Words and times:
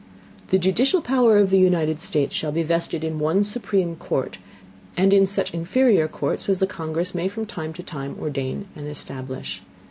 The 0.47 0.57
judicial 0.57 1.03
Power 1.03 1.37
of 1.37 1.51
the 1.51 1.59
United 1.59 1.99
States, 2.01 2.33
shall 2.33 2.51
be 2.51 2.63
vested 2.63 3.03
in 3.03 3.19
one 3.19 3.43
supreme 3.43 3.95
Court, 3.95 4.39
and 4.97 5.13
in 5.13 5.27
such 5.27 5.53
inferior 5.53 6.07
Courts 6.07 6.49
as 6.49 6.57
the 6.57 6.65
Congress 6.65 7.13
may 7.13 7.27
from 7.27 7.45
time 7.45 7.71
to 7.73 7.83
time 7.83 8.17
ordain 8.19 8.65
and 8.75 8.87
establish. 8.87 9.61